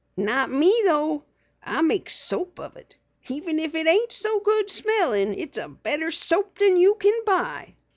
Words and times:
Not 0.17 0.49
me 0.49 0.81
though. 0.85 1.25
I 1.61 1.83
make 1.83 2.09
soap 2.09 2.59
of 2.59 2.75
it. 2.75 2.95
Even 3.29 3.59
if 3.59 3.75
it 3.75 3.85
ain't 3.85 4.11
so 4.11 4.39
good 4.39 4.67
smellin' 4.67 5.35
it's 5.37 5.59
better 5.83 6.09
soap 6.09 6.57
than 6.57 6.77
you 6.77 6.95
can 6.95 7.23
buy." 7.23 7.75